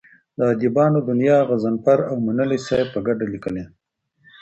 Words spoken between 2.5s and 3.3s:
صاحب په کډه